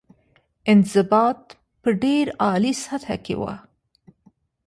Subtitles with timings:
[0.71, 1.41] انضباط
[1.81, 3.53] په ډېره عالي سطح کې وه.